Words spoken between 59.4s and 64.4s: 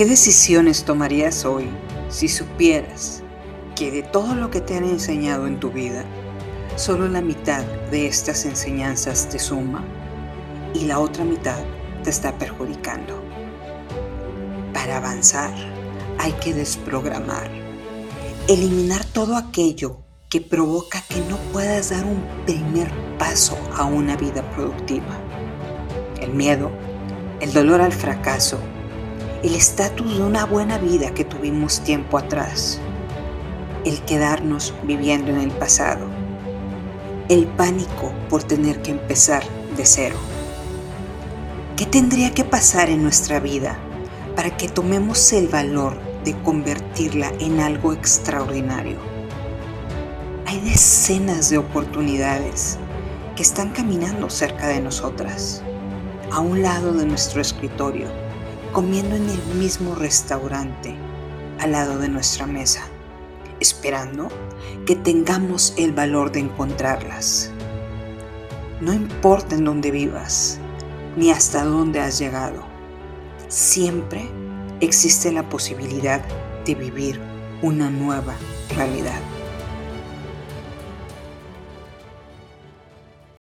mismo restaurante al lado de nuestra mesa, esperando